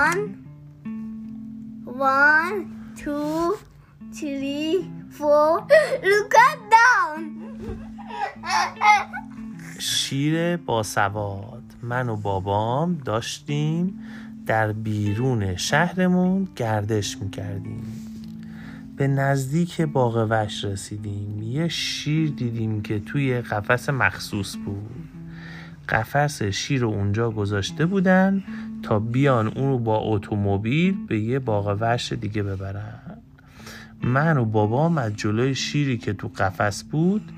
[0.00, 0.16] One,
[2.96, 3.58] two,
[4.14, 5.66] three, four.
[6.12, 7.20] Look at down.
[9.78, 13.98] شیر باسواد من و بابام داشتیم
[14.46, 17.82] در بیرون شهرمون گردش می‌کردیم
[18.96, 25.08] به نزدیک باغ وش رسیدیم یه شیر دیدیم که توی قفس مخصوص بود
[25.88, 28.44] قفس شیر رو اونجا گذاشته بودن
[28.82, 33.20] تا بیان اون رو با اتومبیل به یه باغ وحش دیگه ببرن.
[34.02, 37.32] من و بابام از جلوی شیری که تو قفس بود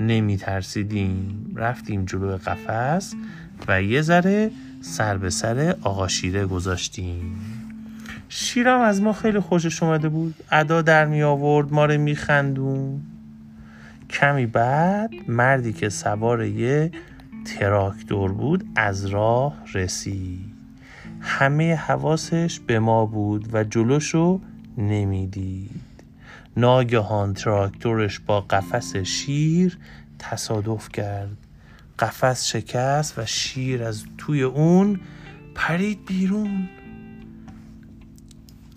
[0.00, 3.14] نمی ترسیدیم رفتیم جلوی قفس
[3.68, 7.36] و یه ذره سر به سر آقا شیره گذاشتیم.
[8.28, 10.34] شیرم از ما خیلی خوشش اومده بود.
[10.50, 13.00] ادا در می آورد ما رو می خندون.
[14.10, 16.90] کمی بعد مردی که سوار یه
[17.44, 20.55] تراکتور بود از راه رسید.
[21.26, 24.40] همه حواسش به ما بود و جلوشو
[24.78, 25.80] نمی‌دید.
[26.56, 29.78] ناگهان تراکتورش با قفس شیر
[30.18, 31.36] تصادف کرد.
[31.98, 35.00] قفس شکست و شیر از توی اون
[35.54, 36.68] پرید بیرون.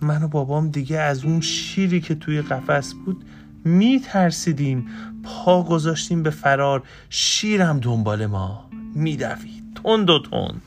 [0.02, 3.26] من و بابام دیگه از اون شیری که توی قفس بود
[3.66, 4.88] می ترسیدیم
[5.24, 6.84] پا گذاشتیم به فرار.
[7.10, 8.70] شیرم دنبال ما.
[8.96, 9.80] میدوید.
[9.84, 10.62] تند و تند.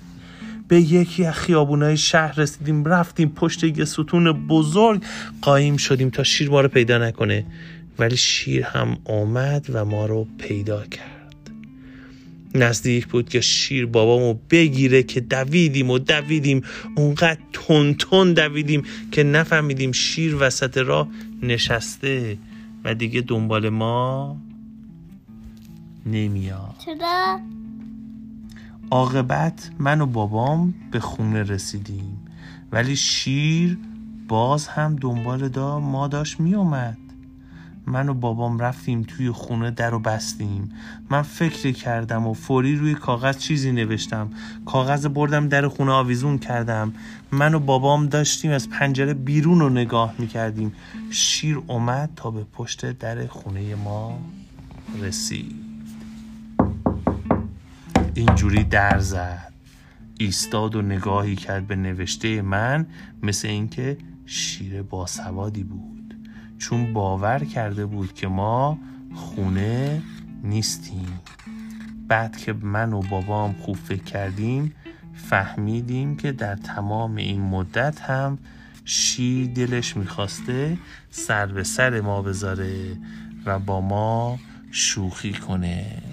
[0.73, 5.03] به یکی از خیابونای شهر رسیدیم رفتیم پشت یه ستون بزرگ
[5.43, 7.45] قایم شدیم تا شیر ما رو پیدا نکنه.
[7.99, 11.51] ولی شیر هم آمد و ما رو پیدا کرد.
[12.55, 16.63] نزدیک بود که شیر بابامو بگیره که دویدیم و دویدیم.
[16.97, 21.09] اونقدر تون تون دویدیم که نفهمیدیم شیر وسط راه
[21.43, 22.39] نشسته
[22.85, 24.37] و دیگه دنبال ما
[26.07, 26.75] نمیاد.
[26.85, 27.41] چرا؟
[28.93, 32.19] عاقبت من و بابام به خونه رسیدیم.
[32.73, 33.79] ولی شیر
[34.29, 36.99] باز هم دنبال دا ما داشت میومد
[37.87, 40.73] من و بابام رفتیم توی خونه در و بستیم.
[41.11, 44.31] من فکر کردم و فوری روی کاغذ چیزی نوشتم.
[44.67, 46.93] کاغذ بردم در خونه آویزون کردم.
[47.31, 50.73] من و بابام داشتیم از پنجره بیرون رو نگاه می‌کردیم.
[51.11, 54.19] شیر اومد تا به پشت در خونه ما
[55.01, 55.72] رسید.
[58.15, 59.53] اینجوری در زد.
[60.19, 62.87] ایستاد و نگاهی کرد به نوشته من
[63.23, 66.15] مثل اینکه شیر باسوادی بود.
[66.59, 68.79] چون باور کرده بود که ما
[69.15, 70.03] خونه
[70.45, 71.21] نیستیم.
[72.09, 74.75] بعد که من و بابام خوب فکر کردیم
[75.15, 78.39] فهمیدیم که در تمام این مدت هم
[78.85, 80.79] شیر دلش می‌خواسته
[81.11, 82.97] سر به سر ما بذاره
[83.47, 84.39] و با ما
[84.71, 86.12] شوخی کنه.